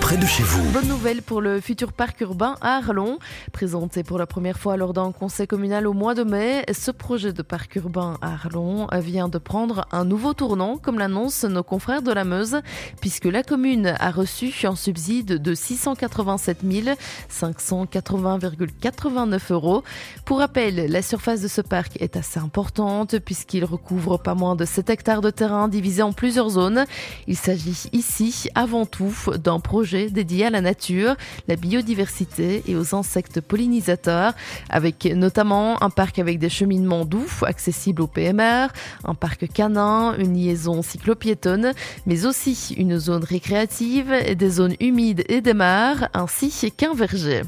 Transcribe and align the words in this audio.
près 0.00 0.18
de 0.18 0.26
chez 0.26 0.42
vous. 0.42 0.62
Bonne 0.72 0.88
nouvelle 0.88 1.22
pour 1.22 1.40
le 1.40 1.60
futur 1.60 1.92
parc 1.92 2.20
urbain 2.20 2.56
à 2.60 2.76
Arlon. 2.76 3.18
Présenté 3.50 4.02
pour 4.02 4.18
la 4.18 4.26
première 4.26 4.58
fois 4.58 4.76
lors 4.76 4.92
d'un 4.92 5.10
conseil 5.10 5.46
communal 5.46 5.86
au 5.86 5.94
mois 5.94 6.14
de 6.14 6.22
mai, 6.22 6.66
ce 6.70 6.90
projet 6.90 7.32
de 7.32 7.40
parc 7.40 7.76
urbain 7.76 8.18
à 8.20 8.34
Arlon 8.34 8.88
vient 8.92 9.28
de 9.28 9.38
prendre 9.38 9.86
un 9.90 10.04
nouveau 10.04 10.34
tournant, 10.34 10.76
comme 10.76 10.98
l'annoncent 10.98 11.48
nos 11.48 11.62
confrères 11.62 12.02
de 12.02 12.12
la 12.12 12.24
Meuse, 12.24 12.60
puisque 13.00 13.24
la 13.24 13.42
commune 13.42 13.94
a 13.98 14.10
reçu 14.10 14.52
un 14.66 14.76
subside 14.76 15.40
de 15.40 15.54
687 15.54 16.58
580,89 17.30 19.52
euros. 19.52 19.82
Pour 20.26 20.40
rappel, 20.40 20.90
la 20.90 21.00
surface 21.00 21.40
de 21.40 21.48
ce 21.48 21.62
parc 21.62 21.98
est 22.02 22.16
assez 22.16 22.38
importante 22.38 23.18
puisqu'il 23.18 23.64
recouvre 23.64 24.18
pas 24.18 24.34
moins 24.34 24.56
de 24.56 24.66
7 24.66 24.90
hectares 24.90 25.22
de 25.22 25.30
terrain 25.30 25.68
divisés 25.68 26.02
en 26.02 26.12
plusieurs 26.12 26.50
zones. 26.50 26.84
Il 27.26 27.36
s'agit 27.36 27.88
ici 27.92 28.50
avant 28.54 28.84
tout 28.84 29.14
d'un 29.42 29.58
projet 29.70 30.10
dédié 30.10 30.46
à 30.46 30.50
la 30.50 30.60
nature, 30.60 31.14
la 31.46 31.54
biodiversité 31.54 32.64
et 32.66 32.74
aux 32.74 32.92
insectes 32.96 33.40
pollinisateurs, 33.40 34.32
avec 34.68 35.04
notamment 35.04 35.80
un 35.80 35.90
parc 35.90 36.18
avec 36.18 36.40
des 36.40 36.48
cheminements 36.48 37.04
doux 37.04 37.30
accessibles 37.42 38.02
au 38.02 38.08
PMR, 38.08 38.66
un 39.04 39.14
parc 39.14 39.46
canin, 39.46 40.16
une 40.18 40.34
liaison 40.34 40.82
cyclopiétonne, 40.82 41.72
mais 42.04 42.26
aussi 42.26 42.74
une 42.78 42.98
zone 42.98 43.22
récréative, 43.22 44.12
des 44.36 44.50
zones 44.50 44.74
humides 44.80 45.22
et 45.28 45.40
des 45.40 45.54
mares, 45.54 46.08
ainsi 46.14 46.72
qu'un 46.72 46.92
verger. 46.92 47.42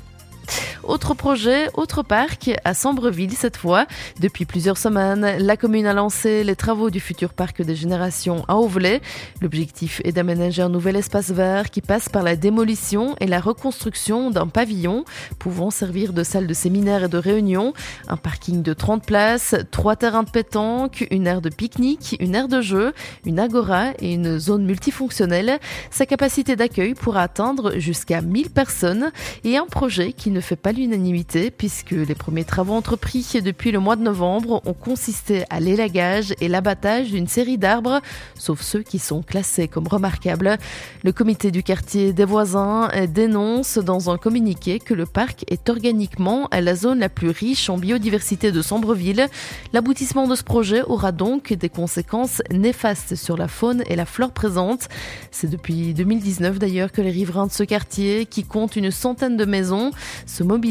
Autre 0.84 1.14
projet, 1.14 1.68
autre 1.74 2.02
parc, 2.02 2.50
à 2.64 2.74
Sambreville 2.74 3.34
cette 3.34 3.56
fois. 3.56 3.86
Depuis 4.20 4.46
plusieurs 4.46 4.76
semaines, 4.76 5.38
la 5.38 5.56
commune 5.56 5.86
a 5.86 5.92
lancé 5.92 6.42
les 6.42 6.56
travaux 6.56 6.90
du 6.90 6.98
futur 6.98 7.34
parc 7.34 7.62
des 7.62 7.76
générations 7.76 8.44
à 8.48 8.56
Auvelay. 8.56 9.00
L'objectif 9.40 10.00
est 10.04 10.10
d'aménager 10.10 10.60
un 10.60 10.68
nouvel 10.68 10.96
espace 10.96 11.30
vert 11.30 11.70
qui 11.70 11.82
passe 11.82 12.08
par 12.08 12.24
la 12.24 12.34
démolition 12.34 13.14
et 13.20 13.28
la 13.28 13.38
reconstruction 13.38 14.30
d'un 14.30 14.48
pavillon 14.48 15.04
pouvant 15.38 15.70
servir 15.70 16.12
de 16.12 16.24
salle 16.24 16.48
de 16.48 16.54
séminaire 16.54 17.04
et 17.04 17.08
de 17.08 17.18
réunion, 17.18 17.74
un 18.08 18.16
parking 18.16 18.62
de 18.62 18.72
30 18.72 19.06
places, 19.06 19.54
trois 19.70 19.94
terrains 19.94 20.24
de 20.24 20.30
pétanque, 20.30 21.06
une 21.12 21.28
aire 21.28 21.42
de 21.42 21.48
pique-nique, 21.48 22.16
une 22.18 22.34
aire 22.34 22.48
de 22.48 22.60
jeu, 22.60 22.92
une 23.24 23.38
agora 23.38 23.92
et 24.00 24.14
une 24.14 24.38
zone 24.40 24.64
multifonctionnelle. 24.64 25.60
Sa 25.92 26.06
capacité 26.06 26.56
d'accueil 26.56 26.94
pourra 26.94 27.22
atteindre 27.22 27.78
jusqu'à 27.78 28.20
1000 28.20 28.50
personnes 28.50 29.12
et 29.44 29.56
un 29.56 29.66
projet 29.66 30.12
qui 30.12 30.30
ne 30.30 30.40
fait 30.40 30.56
pas 30.56 30.71
l'unanimité 30.72 31.50
puisque 31.50 31.92
les 31.92 32.14
premiers 32.14 32.44
travaux 32.44 32.74
entrepris 32.74 33.40
depuis 33.44 33.70
le 33.72 33.78
mois 33.78 33.96
de 33.96 34.02
novembre 34.02 34.62
ont 34.64 34.72
consisté 34.72 35.44
à 35.50 35.60
l'élagage 35.60 36.34
et 36.40 36.48
l'abattage 36.48 37.10
d'une 37.10 37.28
série 37.28 37.58
d'arbres, 37.58 38.00
sauf 38.34 38.62
ceux 38.62 38.82
qui 38.82 38.98
sont 38.98 39.22
classés 39.22 39.68
comme 39.68 39.86
remarquables. 39.86 40.56
Le 41.04 41.12
comité 41.12 41.50
du 41.50 41.62
quartier 41.62 42.12
des 42.12 42.24
voisins 42.24 42.88
dénonce 43.08 43.78
dans 43.78 44.10
un 44.10 44.18
communiqué 44.18 44.78
que 44.78 44.94
le 44.94 45.06
parc 45.06 45.44
est 45.48 45.68
organiquement 45.68 46.48
la 46.50 46.74
zone 46.74 47.00
la 47.00 47.08
plus 47.08 47.30
riche 47.30 47.68
en 47.68 47.78
biodiversité 47.78 48.52
de 48.52 48.62
Sambreville. 48.62 49.26
L'aboutissement 49.72 50.26
de 50.26 50.34
ce 50.34 50.42
projet 50.42 50.82
aura 50.82 51.12
donc 51.12 51.52
des 51.52 51.68
conséquences 51.68 52.42
néfastes 52.50 53.14
sur 53.14 53.36
la 53.36 53.48
faune 53.48 53.82
et 53.86 53.96
la 53.96 54.06
flore 54.06 54.32
présente. 54.32 54.88
C'est 55.30 55.50
depuis 55.50 55.94
2019 55.94 56.58
d'ailleurs 56.58 56.92
que 56.92 57.02
les 57.02 57.10
riverains 57.10 57.46
de 57.46 57.52
ce 57.52 57.62
quartier, 57.62 58.26
qui 58.26 58.44
comptent 58.44 58.76
une 58.76 58.90
centaine 58.90 59.36
de 59.36 59.44
maisons, 59.44 59.90
se 60.26 60.42
mobilisent 60.42 60.61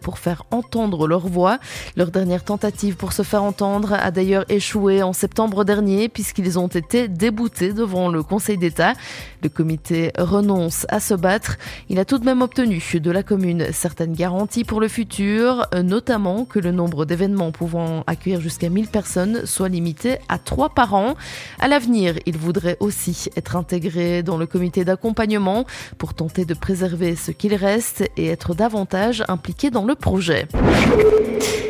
pour 0.00 0.18
faire 0.18 0.44
entendre 0.50 1.08
leur 1.08 1.26
voix. 1.26 1.58
Leur 1.96 2.10
dernière 2.10 2.44
tentative 2.44 2.96
pour 2.96 3.12
se 3.12 3.22
faire 3.22 3.42
entendre 3.42 3.94
a 3.94 4.10
d'ailleurs 4.10 4.44
échoué 4.50 5.02
en 5.02 5.14
septembre 5.14 5.64
dernier 5.64 6.10
puisqu'ils 6.10 6.58
ont 6.58 6.68
été 6.68 7.08
déboutés 7.08 7.72
devant 7.72 8.10
le 8.10 8.22
Conseil 8.22 8.58
d'État. 8.58 8.92
Le 9.42 9.48
comité 9.48 10.12
renonce 10.18 10.84
à 10.90 11.00
se 11.00 11.14
battre. 11.14 11.56
Il 11.88 11.98
a 11.98 12.04
tout 12.04 12.18
de 12.18 12.24
même 12.24 12.42
obtenu 12.42 12.82
de 12.94 13.10
la 13.10 13.22
commune 13.22 13.68
certaines 13.72 14.12
garanties 14.12 14.64
pour 14.64 14.80
le 14.80 14.88
futur, 14.88 15.66
notamment 15.82 16.44
que 16.44 16.58
le 16.58 16.70
nombre 16.70 17.06
d'événements 17.06 17.50
pouvant 17.50 18.04
accueillir 18.06 18.40
jusqu'à 18.40 18.68
1000 18.68 18.88
personnes 18.88 19.46
soit 19.46 19.68
limité 19.68 20.18
à 20.28 20.38
3 20.38 20.70
par 20.70 20.94
an. 20.94 21.14
À 21.58 21.68
l'avenir, 21.68 22.16
il 22.26 22.36
voudrait 22.36 22.76
aussi 22.80 23.30
être 23.36 23.56
intégré 23.56 24.22
dans 24.22 24.36
le 24.36 24.46
comité 24.46 24.84
d'accompagnement 24.84 25.64
pour 25.96 26.12
tenter 26.12 26.44
de 26.44 26.54
préserver 26.54 27.16
ce 27.16 27.30
qu'il 27.30 27.54
reste 27.54 28.04
et 28.16 28.26
être 28.26 28.54
davantage 28.54 29.24
impliqué 29.38 29.70
dans 29.70 29.84
le 29.84 29.94
projet. 29.94 30.48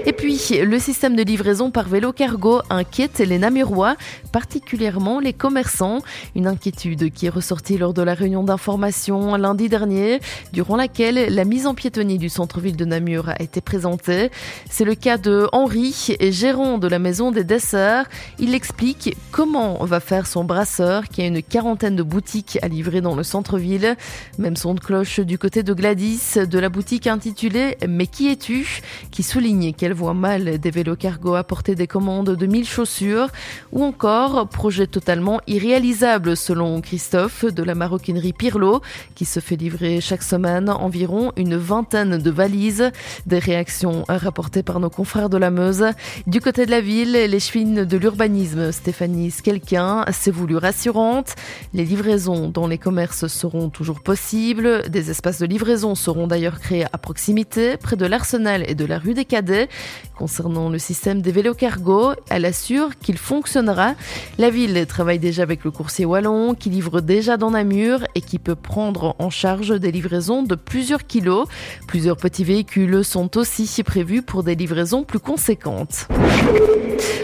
Et 0.06 0.14
puis, 0.14 0.40
le 0.64 0.78
système 0.78 1.16
de 1.16 1.22
livraison 1.22 1.70
par 1.70 1.86
vélo 1.86 2.12
cargo 2.12 2.62
inquiète 2.70 3.18
les 3.18 3.36
Namurois, 3.36 3.94
particulièrement 4.32 5.20
les 5.20 5.34
commerçants. 5.34 5.98
Une 6.34 6.46
inquiétude 6.46 7.12
qui 7.12 7.26
est 7.26 7.28
ressortie 7.28 7.76
lors 7.76 7.92
de 7.92 8.00
la 8.00 8.14
réunion 8.14 8.42
d'information 8.42 9.34
lundi 9.36 9.68
dernier, 9.68 10.20
durant 10.54 10.76
laquelle 10.76 11.34
la 11.34 11.44
mise 11.44 11.66
en 11.66 11.74
piétonnier 11.74 12.16
du 12.16 12.30
centre-ville 12.30 12.74
de 12.74 12.86
Namur 12.86 13.28
a 13.28 13.42
été 13.42 13.60
présentée. 13.60 14.30
C'est 14.70 14.86
le 14.86 14.94
cas 14.94 15.18
de 15.18 15.46
Henri, 15.52 16.16
gérant 16.30 16.78
de 16.78 16.88
la 16.88 16.98
maison 16.98 17.30
des 17.30 17.44
desserts. 17.44 18.08
Il 18.38 18.54
explique 18.54 19.14
comment 19.30 19.84
va 19.84 20.00
faire 20.00 20.26
son 20.26 20.42
brasseur, 20.42 21.08
qui 21.08 21.20
a 21.20 21.26
une 21.26 21.42
quarantaine 21.42 21.96
de 21.96 22.02
boutiques 22.02 22.58
à 22.62 22.68
livrer 22.68 23.02
dans 23.02 23.14
le 23.14 23.22
centre-ville. 23.22 23.94
Même 24.38 24.56
son 24.56 24.72
de 24.72 24.80
cloche 24.80 25.20
du 25.20 25.36
côté 25.36 25.62
de 25.62 25.74
Gladys, 25.74 26.38
de 26.50 26.58
la 26.58 26.70
boutique 26.70 27.06
intitulée 27.06 27.57
Mais 27.88 28.06
qui 28.06 28.28
es-tu 28.28 28.82
qui 29.10 29.22
souligne 29.22 29.72
qu'elle 29.72 29.94
voit 29.94 30.14
mal 30.14 30.58
des 30.58 30.70
vélos 30.70 30.96
cargo 30.96 31.34
apporter 31.34 31.74
des 31.74 31.86
commandes 31.86 32.30
de 32.30 32.46
1000 32.46 32.66
chaussures 32.66 33.28
ou 33.72 33.84
encore 33.84 34.48
projet 34.48 34.86
totalement 34.86 35.41
irréalisable 35.46 36.36
selon 36.36 36.80
Christophe 36.80 37.44
de 37.44 37.62
la 37.62 37.74
maroquinerie 37.74 38.32
Pirlo 38.32 38.80
qui 39.14 39.24
se 39.24 39.41
fait 39.41 39.56
livrer 39.56 40.00
chaque 40.00 40.22
semaine 40.22 40.70
environ 40.70 41.32
une 41.36 41.56
vingtaine 41.56 42.18
de 42.18 42.30
valises. 42.30 42.91
Des 43.26 43.38
réactions 43.38 44.04
rapportées 44.08 44.62
par 44.62 44.80
nos 44.80 44.91
confrères 44.91 45.28
de 45.28 45.36
la 45.36 45.50
Meuse. 45.50 45.84
Du 46.26 46.41
côté 46.41 46.66
de 46.66 46.70
la 46.70 46.80
ville, 46.80 47.12
les 47.12 47.41
chevines 47.41 47.84
de 47.84 47.97
l'urbanisme, 47.97 48.72
Stéphanie 48.72 49.30
Skelquin 49.30 50.04
s'est 50.12 50.30
voulu 50.30 50.56
rassurante. 50.56 51.34
Les 51.74 51.84
livraisons 51.84 52.48
dans 52.48 52.66
les 52.66 52.78
commerces 52.78 53.26
seront 53.26 53.68
toujours 53.68 54.00
possibles. 54.00 54.88
Des 54.88 55.10
espaces 55.10 55.38
de 55.38 55.47
livraison 55.47 55.94
seront 55.94 56.26
d'ailleurs 56.26 56.60
créés 56.60 56.86
à 56.92 56.98
proximité, 56.98 57.47
près 57.81 57.97
de 57.97 58.06
l'Arsenal 58.06 58.64
et 58.69 58.75
de 58.75 58.84
la 58.84 58.98
rue 58.98 59.14
des 59.14 59.25
Cadets. 59.25 59.69
Concernant 60.16 60.69
le 60.69 60.78
système 60.78 61.22
des 61.22 61.32
vélos 61.32 61.54
cargo, 61.54 62.12
elle 62.28 62.44
assure 62.44 62.98
qu'il 62.98 63.19
fonctionnera. 63.19 63.94
La 64.38 64.50
ville 64.50 64.84
travaille 64.86 65.19
déjà 65.19 65.42
avec 65.42 65.64
le 65.64 65.70
coursier 65.70 66.04
wallon 66.04 66.54
qui 66.54 66.70
livre 66.70 67.00
déjà 67.00 67.36
dans 67.36 67.53
Namur 67.53 68.04
et 68.14 68.20
qui 68.20 68.38
peut 68.38 68.56
prendre 68.56 69.14
en 69.19 69.31
charge 69.31 69.78
des 69.78 69.92
livraisons 69.92 70.42
de 70.42 70.54
plusieurs 70.54 71.06
kilos. 71.06 71.47
Plusieurs 71.86 72.16
petits 72.16 72.44
véhicules 72.44 73.04
sont 73.04 73.36
aussi 73.36 73.82
prévus 73.82 74.22
pour 74.22 74.42
des 74.42 74.54
livraisons 74.54 75.04
plus 75.04 75.20
conséquentes. 75.20 76.09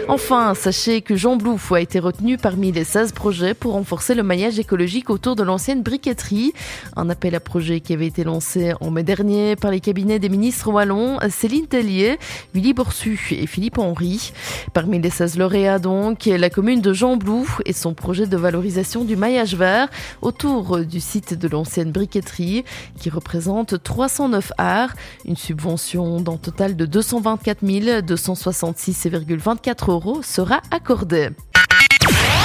Enfin, 0.07 0.53
sachez 0.53 1.01
que 1.01 1.15
Jean 1.15 1.35
Blouf 1.35 1.71
a 1.71 1.81
été 1.81 1.99
retenu 1.99 2.37
parmi 2.37 2.71
les 2.71 2.83
16 2.83 3.11
projets 3.11 3.55
pour 3.55 3.73
renforcer 3.73 4.13
le 4.13 4.21
maillage 4.21 4.59
écologique 4.59 5.09
autour 5.09 5.35
de 5.35 5.41
l'ancienne 5.41 5.81
briqueterie. 5.81 6.53
Un 6.95 7.09
appel 7.09 7.33
à 7.33 7.39
projet 7.39 7.79
qui 7.79 7.91
avait 7.93 8.05
été 8.05 8.23
lancé 8.23 8.73
en 8.81 8.91
mai 8.91 9.03
dernier 9.03 9.55
par 9.55 9.71
les 9.71 9.79
cabinets 9.79 10.14
des 10.19 10.29
ministres 10.29 10.71
wallons 10.71 11.19
Céline 11.29 11.67
Tellier, 11.67 12.17
Willy 12.53 12.73
Borsu 12.73 13.19
et 13.31 13.47
Philippe 13.47 13.77
Henry. 13.77 14.33
Parmi 14.73 14.99
les 14.99 15.09
16 15.09 15.37
lauréats 15.37 15.79
donc, 15.79 16.25
la 16.25 16.49
commune 16.49 16.81
de 16.81 16.93
Jean 16.93 17.17
Blouf 17.17 17.61
et 17.65 17.73
son 17.73 17.93
projet 17.93 18.27
de 18.27 18.37
valorisation 18.37 19.05
du 19.05 19.15
maillage 19.15 19.55
vert 19.55 19.87
autour 20.21 20.79
du 20.79 20.99
site 20.99 21.33
de 21.33 21.47
l'ancienne 21.47 21.91
briqueterie 21.91 22.63
qui 22.99 23.09
représente 23.09 23.81
309 23.81 24.51
arts, 24.57 24.93
une 25.25 25.37
subvention 25.37 26.21
d'un 26.21 26.37
total 26.37 26.75
de 26.75 26.85
224 26.85 27.55
266,24 27.63 29.91
euros 29.91 30.21
sera 30.21 30.61
accordée. 30.71 31.29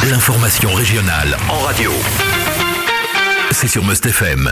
L'information 0.08 0.72
régionale 0.74 1.36
en 1.48 1.58
radio. 1.60 1.92
C'est 3.50 3.68
sur 3.68 3.84
Must 3.84 4.06
FM. 4.06 4.48